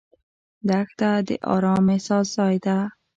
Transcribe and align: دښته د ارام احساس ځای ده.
دښته 0.67 1.09
د 1.27 1.29
ارام 1.53 1.85
احساس 1.93 2.27
ځای 2.37 2.55
ده. 2.65 2.77